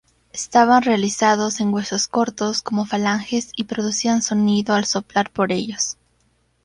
Estaban 0.33 0.81
realizados 0.81 1.59
en 1.59 1.71
huesos 1.71 2.07
cortos, 2.07 2.63
como 2.63 2.87
falanges, 2.87 3.51
y 3.55 3.65
producían 3.65 4.23
sonido 4.23 4.73
al 4.73 4.85
soplar 4.85 5.29
por 5.29 5.51
ellos. 5.51 5.95